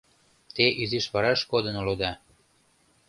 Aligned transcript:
Те 0.55 0.65
изиш 0.81 1.05
вараш 1.13 1.41
кодын 1.51 1.75
улыда. 1.81 2.11